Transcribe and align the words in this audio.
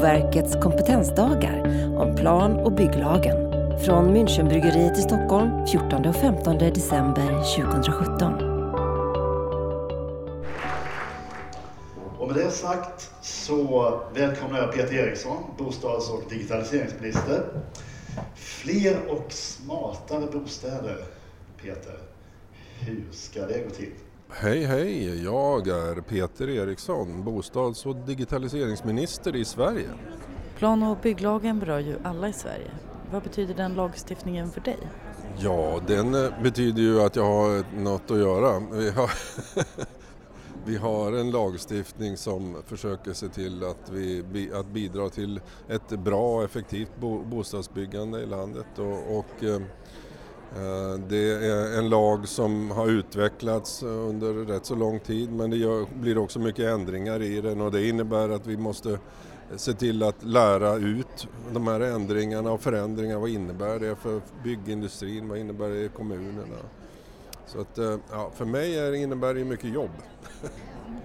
Boverkets 0.00 0.54
kompetensdagar 0.62 1.62
om 1.98 2.16
plan 2.16 2.56
och 2.56 2.72
bygglagen. 2.72 3.36
Från 3.84 4.16
Münchenbryggeriet 4.16 4.98
i 4.98 5.02
Stockholm 5.02 5.66
14 5.66 6.06
och 6.06 6.16
15 6.16 6.58
december 6.58 7.56
2017. 7.56 8.32
Och 12.18 12.26
med 12.28 12.36
det 12.36 12.50
sagt 12.50 13.10
så 13.22 14.00
välkomnar 14.14 14.58
jag 14.58 14.72
Peter 14.72 14.94
Eriksson, 14.94 15.42
bostads 15.58 16.10
och 16.10 16.22
digitaliseringsminister. 16.30 17.44
Fler 18.34 18.96
och 19.08 19.32
smartare 19.32 20.26
bostäder, 20.32 21.04
Peter. 21.62 21.98
Hur 22.80 23.04
ska 23.12 23.40
det 23.40 23.64
gå 23.64 23.70
till? 23.70 23.92
Hej 24.32 24.64
hej, 24.64 25.24
jag 25.24 25.68
är 25.68 26.00
Peter 26.00 26.48
Eriksson, 26.48 27.24
bostads 27.24 27.86
och 27.86 27.96
digitaliseringsminister 27.96 29.36
i 29.36 29.44
Sverige. 29.44 29.88
Plan 30.58 30.82
och 30.82 30.98
bygglagen 31.02 31.58
berör 31.58 31.78
ju 31.78 31.96
alla 32.04 32.28
i 32.28 32.32
Sverige. 32.32 32.70
Vad 33.12 33.22
betyder 33.22 33.54
den 33.54 33.74
lagstiftningen 33.74 34.50
för 34.50 34.60
dig? 34.60 34.78
Ja, 35.38 35.80
den 35.86 36.14
eh, 36.14 36.42
betyder 36.42 36.82
ju 36.82 37.02
att 37.02 37.16
jag 37.16 37.24
har 37.24 37.64
något 37.82 38.10
att 38.10 38.18
göra. 38.18 38.62
Vi 38.72 38.90
har, 38.90 39.10
vi 40.64 40.76
har 40.76 41.12
en 41.12 41.30
lagstiftning 41.30 42.16
som 42.16 42.56
försöker 42.66 43.12
se 43.12 43.28
till 43.28 43.64
att, 43.64 43.90
vi, 43.90 44.50
att 44.54 44.66
bidra 44.66 45.08
till 45.08 45.40
ett 45.68 45.88
bra 45.88 46.36
och 46.36 46.44
effektivt 46.44 46.92
bostadsbyggande 47.24 48.20
i 48.20 48.26
landet. 48.26 48.78
Och, 48.78 49.18
och 49.18 49.44
eh, 49.44 49.60
Eh, 50.56 51.00
det 51.08 51.46
är 51.46 51.78
en 51.78 51.88
lag 51.88 52.28
som 52.28 52.70
har 52.70 52.88
utvecklats 52.88 53.82
under 53.82 54.32
rätt 54.32 54.66
så 54.66 54.74
lång 54.74 55.00
tid 55.00 55.32
men 55.32 55.50
det 55.50 55.86
blir 56.00 56.18
också 56.18 56.38
mycket 56.38 56.64
ändringar 56.64 57.22
i 57.22 57.40
den 57.40 57.60
och 57.60 57.72
det 57.72 57.88
innebär 57.88 58.28
att 58.28 58.46
vi 58.46 58.56
måste 58.56 58.98
se 59.56 59.72
till 59.72 60.02
att 60.02 60.24
lära 60.24 60.76
ut 60.76 61.28
de 61.52 61.66
här 61.66 61.80
ändringarna 61.80 62.52
och 62.52 62.60
förändringarna. 62.60 63.20
Vad 63.20 63.30
innebär 63.30 63.78
det 63.78 63.96
för 63.96 64.20
byggindustrin? 64.44 65.28
Vad 65.28 65.38
innebär 65.38 65.68
det 65.68 65.84
i 65.84 65.88
kommunerna? 65.88 66.56
Så 67.52 67.60
att, 67.60 67.78
eh, 67.78 67.96
ja, 68.10 68.30
för 68.34 68.44
mig 68.44 69.02
innebär 69.02 69.34
det 69.34 69.44
mycket 69.44 69.74
jobb. 69.74 69.90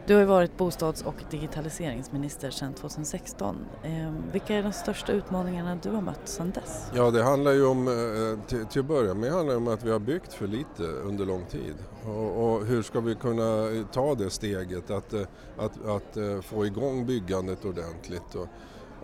Du 0.08 0.14
har 0.14 0.22
ju 0.22 0.28
varit 0.28 0.58
bostads 0.58 1.02
och 1.02 1.16
digitaliseringsminister 1.32 2.52
sedan 2.52 2.74
2016. 2.74 3.56
Eh, 3.84 3.92
vilka 4.32 4.56
är 4.56 4.64
de 4.64 4.74
största 4.74 5.12
utmaningarna 5.12 5.80
du 5.84 5.90
har 5.90 6.02
mött 6.02 6.28
sedan 6.28 6.52
dess? 6.56 6.92
Ja, 6.94 7.12
det 7.12 7.24
handlar 7.24 7.52
ju 7.52 7.66
om, 7.66 7.88
eh, 7.88 8.48
till, 8.48 8.66
till 8.66 8.82
att 8.82 8.88
börja 8.88 9.14
med 9.14 9.32
handlar 9.32 9.56
om 9.56 9.68
att 9.68 9.84
vi 9.84 9.92
har 9.92 10.00
byggt 10.00 10.34
för 10.34 10.48
lite 10.48 10.84
under 10.84 11.26
lång 11.26 11.46
tid. 11.46 11.76
Och, 12.06 12.44
och 12.44 12.66
hur 12.66 12.84
ska 12.84 13.00
vi 13.00 13.16
kunna 13.16 13.70
ta 13.92 14.16
det 14.16 14.30
steget 14.30 14.92
att, 14.92 15.14
eh, 15.14 15.22
att, 15.58 15.86
att, 15.86 16.18
få 16.46 16.66
igång 16.66 17.06
byggandet 17.06 17.66
ordentligt? 17.66 18.36
Och, 18.36 18.48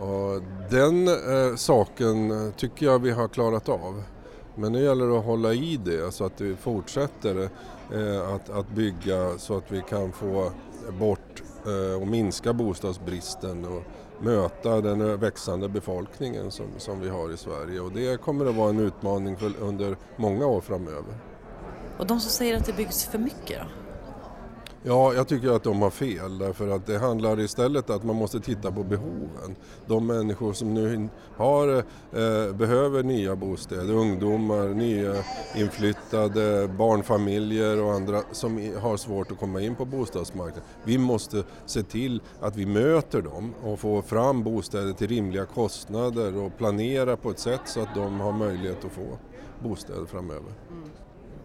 och 0.08 0.42
den 0.69 1.08
eh, 1.08 1.56
saken 1.56 2.52
tycker 2.58 2.86
jag 2.86 3.00
vi 3.00 3.12
har 3.12 3.28
klarat 3.28 3.69
av. 3.69 4.03
Men 4.55 4.71
nu 4.71 4.83
gäller 4.83 5.07
det 5.07 5.17
att 5.17 5.25
hålla 5.25 5.53
i 5.53 5.77
det 5.77 6.11
så 6.11 6.25
att 6.25 6.41
vi 6.41 6.55
fortsätter 6.55 7.49
eh, 7.94 8.33
att, 8.35 8.49
att 8.49 8.69
bygga 8.69 9.38
så 9.38 9.57
att 9.57 9.71
vi 9.71 9.81
kan 9.89 10.11
få 10.11 10.52
bort 10.99 11.44
eh, 11.66 12.02
och 12.02 12.07
minska 12.07 12.53
bostadsbristen 12.53 13.66
och 13.66 13.83
möta 14.23 14.81
den 14.81 15.19
växande 15.19 15.69
befolkningen 15.69 16.52
som, 16.52 16.66
som 16.77 16.99
vi 16.99 17.09
har 17.09 17.33
i 17.33 17.38
Sverige 17.38 17.79
och 17.79 17.91
det 17.91 18.22
kommer 18.22 18.45
att 18.45 18.55
vara 18.55 18.69
en 18.69 18.79
utmaning 18.79 19.38
för, 19.38 19.52
under 19.59 19.97
många 20.16 20.45
år 20.45 20.61
framöver. 20.61 21.16
Och 21.97 22.07
de 22.07 22.19
som 22.19 22.31
säger 22.31 22.57
att 22.57 22.66
det 22.66 22.73
byggs 22.73 23.05
för 23.05 23.19
mycket 23.19 23.59
då? 23.59 23.91
Ja, 24.83 25.13
jag 25.13 25.27
tycker 25.27 25.49
att 25.49 25.63
de 25.63 25.81
har 25.81 25.89
fel 25.89 26.37
därför 26.37 26.67
att 26.67 26.85
det 26.85 26.97
handlar 26.97 27.39
istället 27.39 27.89
att 27.89 28.03
man 28.03 28.15
måste 28.15 28.39
titta 28.39 28.71
på 28.71 28.83
behoven. 28.83 29.55
De 29.88 30.07
människor 30.07 30.53
som 30.53 30.73
nu 30.73 31.09
har, 31.38 31.77
eh, 31.77 32.53
behöver 32.53 33.03
nya 33.03 33.35
bostäder, 33.35 33.93
ungdomar, 33.93 34.67
nya 34.67 35.15
inflyttade, 35.55 36.67
barnfamiljer 36.67 37.81
och 37.81 37.94
andra 37.94 38.22
som 38.31 38.72
har 38.81 38.97
svårt 38.97 39.31
att 39.31 39.39
komma 39.39 39.61
in 39.61 39.75
på 39.75 39.85
bostadsmarknaden. 39.85 40.63
Vi 40.83 40.97
måste 40.97 41.44
se 41.66 41.83
till 41.83 42.22
att 42.39 42.56
vi 42.56 42.66
möter 42.66 43.22
dem 43.22 43.53
och 43.63 43.79
får 43.79 44.01
fram 44.01 44.44
bostäder 44.44 44.94
till 44.94 45.07
rimliga 45.07 45.45
kostnader 45.45 46.38
och 46.38 46.57
planera 46.57 47.17
på 47.17 47.29
ett 47.29 47.39
sätt 47.39 47.61
så 47.66 47.81
att 47.81 47.95
de 47.95 48.19
har 48.19 48.31
möjlighet 48.31 48.85
att 48.85 48.91
få 48.91 49.17
bostäder 49.63 50.06
framöver. 50.06 50.53
Mm. 50.72 50.89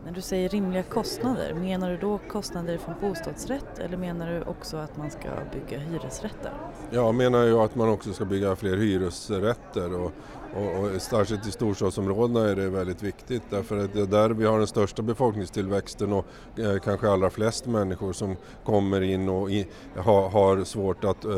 När 0.06 0.12
du 0.12 0.21
säger 0.21 0.49
rimliga 0.49 0.83
kostnader, 0.83 1.55
menar 1.55 1.91
du 1.91 1.97
då 1.97 2.21
kostnader 2.28 2.78
från 2.78 2.94
bostadsrätt 3.00 3.78
eller 3.78 3.97
menar 3.97 4.33
du 4.33 4.43
också 4.43 4.77
att 4.77 4.97
man 4.97 5.11
ska 5.11 5.28
bygga 5.53 5.78
hyresrätter? 5.78 6.53
Jag 6.91 7.15
menar 7.15 7.44
ju 7.44 7.59
att 7.59 7.75
man 7.75 7.89
också 7.89 8.12
ska 8.12 8.25
bygga 8.25 8.56
fler 8.56 8.77
hyresrätter 8.77 9.94
och, 9.94 10.12
och, 10.55 10.94
och 10.94 11.03
särskilt 11.03 11.47
i 11.47 11.50
storstadsområdena 11.50 12.49
är 12.49 12.56
det 12.56 12.71
väldigt 12.71 13.03
viktigt 13.03 13.43
därför 13.50 13.84
att 13.84 13.93
det 13.93 14.00
är 14.00 14.06
där 14.06 14.31
vi 14.31 14.47
har 14.47 14.59
den 14.59 14.67
största 14.67 15.03
befolkningstillväxten 15.03 16.12
och 16.12 16.27
eh, 16.59 16.78
kanske 16.78 17.11
allra 17.11 17.31
flest 17.31 17.67
människor 17.67 18.12
som 18.12 18.37
kommer 18.65 19.00
in 19.00 19.28
och 19.28 19.50
i, 19.50 19.69
ha, 19.97 20.28
har 20.28 20.65
svårt 20.65 21.05
att 21.05 21.25
eh, 21.25 21.33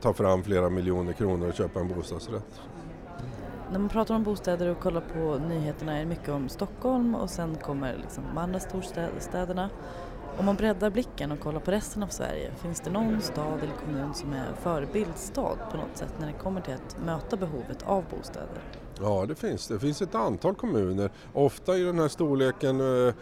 ta 0.00 0.12
fram 0.12 0.42
flera 0.42 0.68
miljoner 0.70 1.12
kronor 1.12 1.48
och 1.48 1.54
köpa 1.54 1.80
en 1.80 1.88
bostadsrätt. 1.88 2.60
När 3.72 3.78
man 3.78 3.88
pratar 3.88 4.14
om 4.14 4.22
bostäder 4.22 4.68
och 4.68 4.80
kollar 4.80 5.00
på 5.00 5.38
nyheterna 5.48 5.96
är 5.96 6.00
det 6.00 6.06
mycket 6.06 6.28
om 6.28 6.48
Stockholm 6.48 7.14
och 7.14 7.30
sen 7.30 7.56
kommer 7.56 7.96
liksom 7.96 8.24
de 8.24 8.38
andra 8.38 8.60
storstäderna. 8.60 9.70
Om 10.38 10.44
man 10.44 10.56
breddar 10.56 10.90
blicken 10.90 11.32
och 11.32 11.40
kollar 11.40 11.60
på 11.60 11.70
resten 11.70 12.02
av 12.02 12.06
Sverige, 12.06 12.50
finns 12.62 12.80
det 12.80 12.90
någon 12.90 13.20
stad 13.20 13.58
eller 13.62 13.74
kommun 13.86 14.14
som 14.14 14.32
är 14.32 14.54
förebildsstad 14.62 15.56
på 15.70 15.76
något 15.76 15.96
sätt 15.96 16.14
när 16.20 16.26
det 16.26 16.32
kommer 16.32 16.60
till 16.60 16.74
att 16.74 16.96
möta 17.04 17.36
behovet 17.36 17.82
av 17.84 18.04
bostäder? 18.10 18.62
Ja, 19.00 19.26
det 19.28 19.34
finns 19.34 19.68
det. 19.68 19.74
Det 19.74 19.80
finns 19.80 20.02
ett 20.02 20.14
antal 20.14 20.54
kommuner, 20.54 21.10
ofta 21.32 21.76
i 21.76 21.82
den 21.82 21.98
här 21.98 22.08
storleken 22.08 22.80
eh, 23.06 23.14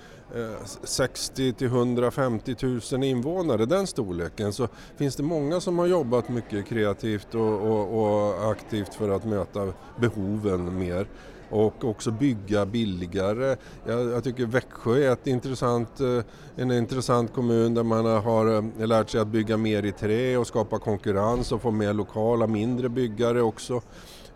60 0.83 1.49
eh, 1.49 1.55
till 1.55 1.67
150 1.67 2.57
000 2.93 3.05
invånare, 3.05 3.67
den 3.67 3.87
storleken, 3.87 4.53
så 4.53 4.69
finns 4.97 5.17
det 5.17 5.23
många 5.23 5.61
som 5.61 5.79
har 5.79 5.87
jobbat 5.87 6.29
mycket 6.29 6.67
kreativt 6.67 7.35
och, 7.35 7.61
och, 7.61 8.01
och 8.01 8.51
aktivt 8.51 8.95
för 8.95 9.09
att 9.09 9.25
möta 9.25 9.73
behoven 9.97 10.79
mer 10.79 11.07
och 11.51 11.85
också 11.85 12.11
bygga 12.11 12.67
billigare. 12.67 13.57
Jag, 13.87 14.11
jag, 14.11 14.25
tycker 14.25 14.47
Växjö 14.47 15.09
är 15.09 15.13
ett 15.13 15.27
intressant, 15.27 16.01
eh, 16.01 16.21
en 16.57 16.73
intressant 16.73 17.33
kommun 17.35 17.75
där 17.75 17.83
man 17.83 18.05
har 18.07 18.57
eh, 18.57 18.87
lärt 18.87 19.11
sig 19.11 19.21
att 19.21 19.29
bygga 19.29 19.57
mer 19.57 19.83
i 19.83 19.93
trä 19.93 20.37
och 20.37 20.47
skapa 20.47 20.79
konkurrens 20.79 21.53
och 21.53 21.63
få 21.63 21.71
med 21.71 21.97
lokala 21.97 22.47
mindre 22.47 22.89
byggare 22.89 23.43
också. 23.43 23.83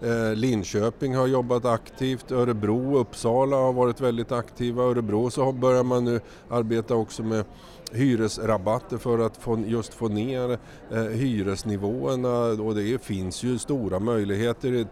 Eh, 0.00 0.34
Linköping 0.34 1.14
har 1.14 1.26
jobbat 1.26 1.64
aktivt, 1.64 2.32
Örebro 2.32 2.94
och 2.94 3.00
Uppsala 3.00 3.56
har 3.56 3.72
varit 3.72 4.00
väldigt 4.00 4.32
aktiva. 4.32 4.82
Örebro 4.82 5.30
så 5.30 5.52
börjar 5.52 5.84
man 5.84 6.04
nu 6.04 6.20
arbeta 6.48 6.94
också 6.94 7.22
med 7.22 7.44
hyresrabatter 7.92 8.98
för 8.98 9.18
att 9.18 9.36
få, 9.36 9.58
just 9.66 9.94
få 9.94 10.08
ner 10.08 10.58
eh, 10.90 11.02
hyresnivåerna 11.02 12.62
och 12.62 12.74
det 12.74 13.02
finns 13.02 13.42
ju 13.42 13.58
stora 13.58 13.98
möjligheter 13.98 14.86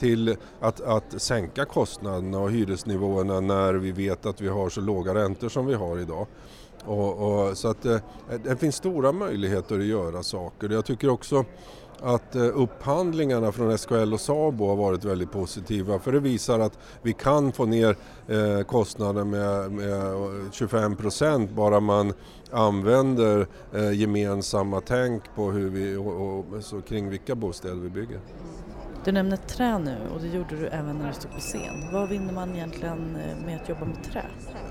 till 0.00 0.36
att, 0.60 0.80
att 0.80 1.22
sänka 1.22 1.64
kostnaderna 1.64 2.38
och 2.38 2.50
hyresnivåerna 2.50 3.40
när 3.40 3.74
vi 3.74 3.92
vet 3.92 4.26
att 4.26 4.40
vi 4.40 4.48
har 4.48 4.68
så 4.68 4.80
låga 4.80 5.14
räntor 5.14 5.48
som 5.48 5.66
vi 5.66 5.74
har 5.74 5.98
idag. 5.98 6.26
Och, 6.84 7.48
och, 7.48 7.58
så 7.58 7.68
att 7.68 7.82
det, 7.82 8.02
det 8.44 8.56
finns 8.56 8.76
stora 8.76 9.12
möjligheter 9.12 9.78
att 9.78 9.84
göra 9.84 10.22
saker. 10.22 10.68
Jag 10.68 10.84
tycker 10.84 11.08
också 11.08 11.44
att 12.02 12.36
eh, 12.36 12.42
upphandlingarna 12.42 13.52
från 13.52 13.78
SKL 13.78 14.12
och 14.12 14.20
SABO 14.20 14.68
har 14.68 14.76
varit 14.76 15.04
väldigt 15.04 15.32
positiva 15.32 15.98
för 15.98 16.12
det 16.12 16.20
visar 16.20 16.58
att 16.58 16.78
vi 17.02 17.12
kan 17.12 17.52
få 17.52 17.66
ner 17.66 17.96
eh, 18.28 18.64
kostnaden 18.66 19.30
med, 19.30 19.72
med 19.72 20.14
25 20.52 20.96
procent 20.96 21.50
bara 21.50 21.80
man 21.80 22.12
använder 22.52 23.46
gemensamma 23.92 24.80
tänk 24.80 25.22
på 25.34 25.50
hur 25.50 25.70
vi, 25.70 25.96
och, 25.96 26.38
och, 26.38 26.64
så 26.64 26.80
kring 26.80 27.10
vilka 27.10 27.34
bostäder 27.34 27.76
vi 27.76 27.90
bygger. 27.90 28.20
Du 29.04 29.12
nämner 29.12 29.36
trä 29.36 29.78
nu 29.78 29.96
och 30.14 30.20
det 30.20 30.28
gjorde 30.28 30.56
du 30.56 30.66
även 30.66 30.98
när 30.98 31.08
du 31.08 31.14
stod 31.14 31.32
på 31.32 31.40
scen. 31.40 31.92
Vad 31.92 32.08
vinner 32.08 32.32
man 32.32 32.54
egentligen 32.54 33.16
eh, 33.16 33.46
med 33.46 33.60
att 33.62 33.68
jobba 33.68 33.84
med 33.84 34.04
trä? 34.04 34.24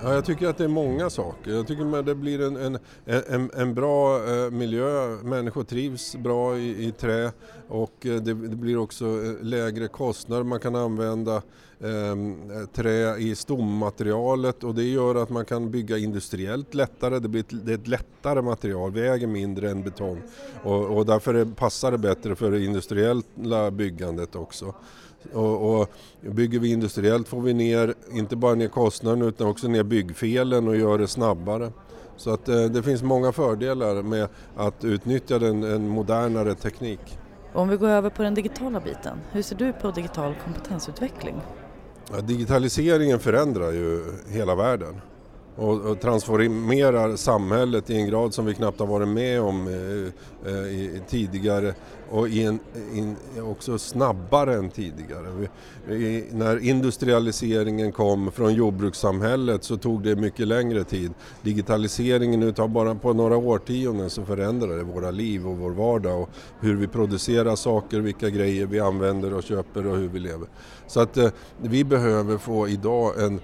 Ja, 0.04 0.14
jag 0.14 0.26
tycker 0.26 0.48
att 0.48 0.58
det 0.58 0.64
är 0.64 0.68
många 0.68 1.10
saker. 1.10 1.52
Jag 1.52 1.68
tycker 1.68 2.00
att 2.00 2.06
det 2.06 2.16
blir 2.16 2.42
en, 2.42 2.56
en, 2.56 2.80
en, 3.06 3.52
en 3.54 3.74
bra 3.74 4.18
eh, 4.18 4.52
miljö. 4.52 5.08
Människor 5.24 5.64
trivs 5.64 6.16
bra 6.16 6.58
i, 6.58 6.88
i 6.88 6.92
trä 6.92 7.32
och 7.68 8.06
eh, 8.06 8.16
det, 8.16 8.34
det, 8.34 8.56
blir 8.56 8.78
också 8.78 9.06
lägre 9.42 9.88
kostnader. 9.88 10.44
Man 10.44 10.60
kan 10.60 10.76
använda 10.76 11.42
Ehm, 11.84 12.68
trä 12.74 13.18
i 13.18 13.36
stommaterialet 13.36 14.64
och 14.64 14.76
det 14.76 14.84
gör 14.84 15.16
att 15.16 15.30
man 15.30 15.46
kan 15.46 15.72
bygga 15.72 15.98
industriellt 15.98 16.74
lättare. 16.74 17.20
Det 17.20 17.28
blir 17.28 17.42
ett, 17.42 17.66
det 17.66 17.72
är 17.72 17.76
ett 17.76 17.88
lättare 17.88 18.42
material, 18.42 18.92
väger 18.92 19.28
mindre 19.28 19.72
än 19.72 19.84
betong 19.84 20.22
och, 20.64 20.98
och 20.98 21.06
därför 21.06 21.46
passar 21.46 21.92
det 21.92 21.98
bättre 21.98 22.36
för 22.36 22.52
det 22.52 22.66
industriella 22.66 23.72
byggandet 23.72 24.36
också. 24.36 24.74
Och, 25.34 25.80
och, 25.80 25.90
bygger 26.22 26.60
vi 26.60 26.72
industriellt 26.72 27.28
får 27.28 27.42
vi 27.42 27.54
ner, 27.54 27.94
inte 28.12 28.36
bara 28.36 28.56
ner 28.56 28.68
kostnaden 28.68 29.22
utan 29.22 29.48
också 29.48 29.68
ner 29.68 29.84
byggfelen 29.84 30.68
och 30.68 30.78
gör 30.78 30.98
det 30.98 31.08
snabbare. 31.08 31.72
Så 32.18 32.34
att 32.34 32.50
eh, 32.50 32.64
det 32.64 32.84
finns 32.84 33.04
många 33.04 33.32
fördelar 33.32 34.02
med 34.04 34.28
att 34.56 34.84
utnyttja 34.84 35.40
den, 35.40 35.64
en 35.64 35.88
modernare 35.88 36.56
teknik. 36.56 37.18
Om 37.54 37.70
vi 37.70 37.78
går 37.78 37.88
över 37.88 38.10
på 38.10 38.24
den 38.24 38.34
digitala 38.34 38.80
biten, 38.80 39.18
hur 39.32 39.42
ser 39.42 39.56
du 39.56 39.74
på 39.74 39.92
digital 39.92 40.36
kompetensutveckling? 40.46 41.36
Ja, 42.12 42.22
digitaliseringen 42.22 43.20
förändrar 43.20 43.72
ju 43.72 44.04
hela 44.30 44.56
världen 44.56 45.02
och, 45.60 45.82
och 45.82 46.00
transformerar 46.00 47.16
samhället 47.16 47.90
i 47.90 47.96
en 47.96 48.08
grad 48.08 48.34
som 48.34 48.46
vi 48.46 48.54
knappt 48.54 48.80
har 48.80 48.88
varit 48.88 49.08
med 49.08 49.42
om 49.42 49.68
eh, 49.68 50.52
eh, 50.52 50.60
i, 50.60 51.02
tidigare 51.08 51.74
och 52.10 52.30
i 52.30 52.44
en, 52.44 52.60
in, 52.94 53.16
också 53.42 53.78
snabbare 53.78 54.56
än 54.56 54.70
tidigare. 54.70 55.48
Vi, 55.88 55.96
i, 55.96 56.26
när 56.32 56.66
industrialiseringen 56.66 57.92
kom 57.92 58.32
från 58.32 58.54
jordbrukssamhället 58.54 59.64
så 59.64 59.78
tog 59.78 60.04
det 60.04 60.16
mycket 60.16 60.48
längre 60.48 60.84
tid. 60.84 61.14
Digitaliseringen 61.42 62.40
nu 62.40 62.52
tar 62.52 62.68
bara 62.68 62.96
på 62.96 63.14
några 63.14 63.38
årtionden 63.38 64.10
så 64.10 64.26
förändrar 64.26 64.78
det 64.78 64.84
våra 64.84 65.12
liv 65.12 65.48
och 65.48 65.58
vår 65.58 65.72
vardag 65.72 66.22
och 66.22 66.30
hur 66.60 66.76
vi 66.76 66.88
producerar 66.88 67.56
saker, 67.56 68.00
vilka 68.00 68.30
grejer 68.30 68.66
vi 68.66 68.80
använder 68.80 69.34
och 69.34 69.44
köper 69.44 69.88
och 69.88 69.98
hur 69.98 70.08
vi 70.08 70.20
lever. 70.20 70.48
Så 70.88 71.00
att 71.00 71.18
eh, 71.18 71.30
vi 71.62 71.84
behöver 71.84 72.38
få 72.38 72.68
idag 72.68 73.24
en 73.24 73.40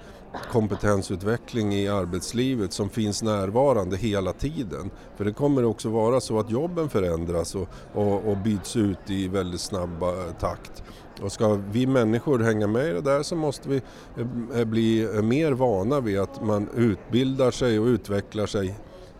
kompetensutveckling 0.51 1.73
i 1.73 1.87
arbetslivet 1.87 2.73
som 2.73 2.89
finns 2.89 3.23
närvarande 3.23 3.97
hela 3.97 4.33
tiden. 4.33 4.91
För 5.17 5.25
det 5.25 5.33
kommer 5.33 5.65
också 5.65 5.89
vara 5.89 6.21
så 6.21 6.39
att 6.39 6.51
jobben 6.51 6.89
förändras 6.89 7.55
och, 7.55 7.69
och, 7.93 8.27
och 8.27 8.37
byts 8.37 8.75
ut 8.75 9.09
i 9.09 9.27
väldigt 9.27 9.61
snabb 9.61 10.03
eh, 10.03 10.09
takt. 10.39 10.83
Och 11.21 11.31
ska 11.31 11.59
vi 11.71 11.87
människor 11.87 12.39
hänga 12.39 12.67
med 12.67 12.89
i 12.89 12.93
det 12.93 13.01
där 13.01 13.23
så 13.23 13.35
måste 13.35 13.69
vi 13.69 13.81
eh, 14.55 14.65
bli 14.65 15.09
mer 15.23 15.51
vana 15.51 15.99
vid 15.99 16.19
att 16.19 16.43
man 16.43 16.69
utbildar 16.75 17.51
sig 17.51 17.79
och 17.79 17.85
utvecklar 17.85 18.45
sig 18.45 18.75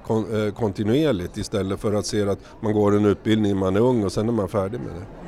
eh, 0.10 0.54
kontinuerligt 0.54 1.38
istället 1.38 1.80
för 1.80 1.94
att 1.94 2.06
se 2.06 2.30
att 2.30 2.40
man 2.62 2.74
går 2.74 2.96
en 2.96 3.06
utbildning 3.06 3.52
när 3.54 3.60
man 3.60 3.76
är 3.76 3.82
ung 3.82 4.04
och 4.04 4.12
sen 4.12 4.28
är 4.28 4.34
man 4.34 4.50
färdig 4.50 4.80
med 4.80 4.90
det. 4.96 5.25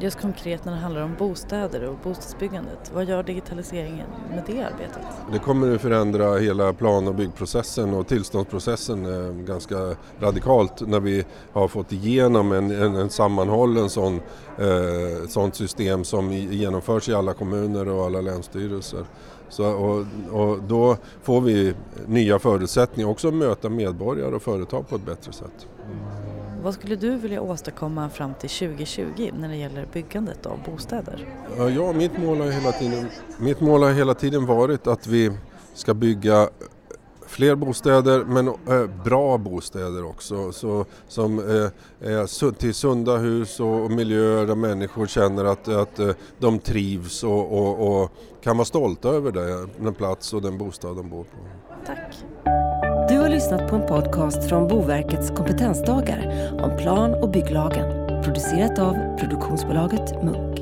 Just 0.00 0.20
konkret 0.20 0.64
när 0.64 0.72
det 0.72 0.78
handlar 0.78 1.02
om 1.02 1.14
bostäder 1.18 1.84
och 1.84 1.96
bostadsbyggandet, 2.02 2.92
vad 2.94 3.04
gör 3.04 3.22
digitaliseringen 3.22 4.06
med 4.30 4.42
det 4.46 4.62
arbetet? 4.62 5.02
Det 5.32 5.38
kommer 5.38 5.74
att 5.74 5.80
förändra 5.80 6.38
hela 6.38 6.72
plan 6.72 7.08
och 7.08 7.14
byggprocessen 7.14 7.94
och 7.94 8.08
tillståndsprocessen 8.08 9.06
eh, 9.06 9.32
ganska 9.32 9.94
radikalt 10.20 10.80
när 10.88 11.00
vi 11.00 11.24
har 11.52 11.68
fått 11.68 11.92
igenom 11.92 12.52
en, 12.52 12.70
en, 12.70 12.94
en 12.94 13.10
sammanhållen 13.10 13.90
sån, 13.90 14.14
eh, 14.58 15.28
sånt 15.28 15.54
system 15.54 16.04
som 16.04 16.32
genomförs 16.32 17.08
i 17.08 17.14
alla 17.14 17.32
kommuner 17.32 17.88
och 17.88 18.04
alla 18.04 18.20
länsstyrelser. 18.20 19.04
Så, 19.48 19.72
och, 19.72 20.06
och 20.30 20.62
då 20.62 20.96
får 21.22 21.40
vi 21.40 21.74
nya 22.06 22.38
förutsättningar 22.38 23.10
också 23.10 23.28
att 23.28 23.34
möta 23.34 23.68
medborgare 23.68 24.34
och 24.34 24.42
företag 24.42 24.88
på 24.88 24.96
ett 24.96 25.06
bättre 25.06 25.32
sätt. 25.32 25.66
Vad 26.64 26.74
skulle 26.74 26.96
du 26.96 27.16
vilja 27.16 27.40
åstadkomma 27.40 28.08
fram 28.08 28.34
till 28.34 28.50
2020 28.50 29.30
när 29.38 29.48
det 29.48 29.56
gäller 29.56 29.86
byggandet 29.92 30.46
av 30.46 30.58
bostäder? 30.66 31.28
Ja, 31.58 31.92
mitt 31.92 32.18
mål 32.18 32.40
har 32.40 32.50
hela 32.50 32.72
tiden, 32.72 33.08
mitt 33.38 33.60
mål 33.60 33.82
har 33.82 33.92
hela 33.92 34.14
tiden 34.14 34.46
varit 34.46 34.86
att 34.86 35.06
vi 35.06 35.32
ska 35.74 35.94
bygga 35.94 36.48
fler 37.26 37.54
bostäder 37.54 38.24
men 38.24 38.48
äh, 38.48 39.04
bra 39.04 39.38
bostäder 39.38 40.04
också 40.04 40.52
så, 40.52 40.84
som 41.08 41.38
äh, 41.38 41.44
är 42.10 42.52
till 42.52 42.74
sunda 42.74 43.16
hus 43.16 43.60
och, 43.60 43.90
miljöer 43.90 44.46
där 44.46 44.54
människor 44.54 45.06
känner 45.06 45.44
att, 45.44 45.68
att 45.68 45.98
äh, 45.98 46.10
de 46.38 46.58
trivs 46.58 47.24
och, 47.24 47.52
och, 47.52 48.02
och, 48.02 48.10
kan 48.42 48.56
vara 48.56 48.64
stolta 48.64 49.08
över 49.08 49.32
det, 49.32 49.68
den 49.84 49.94
plats 49.94 50.32
och 50.32 50.42
den 50.42 50.58
bostad 50.58 50.96
de 50.96 51.08
bor 51.08 51.24
på. 51.24 51.38
Tack! 51.86 52.24
Har 53.24 53.30
lyssnat 53.30 53.70
på 53.70 53.76
en 53.76 53.86
podcast 53.86 54.48
från 54.48 54.68
Boverkets 54.68 55.30
kompetensdagar 55.30 56.50
om 56.62 56.76
plan 56.76 57.14
och 57.14 57.30
bygglagen. 57.30 58.06
Producerat 58.24 58.78
av 58.78 59.18
produktionsbolaget 59.18 60.22
Munk. 60.22 60.53